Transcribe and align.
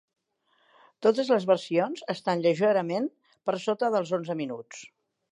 Totes 1.07 1.27
les 1.33 1.43
versions 1.49 2.01
estan 2.13 2.41
lleugerament 2.45 3.05
per 3.49 3.55
sota 3.65 3.91
dels 3.97 4.15
onze 4.19 4.37
minuts. 4.41 4.81